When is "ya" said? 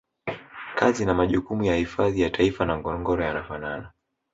1.63-1.75, 2.21-2.29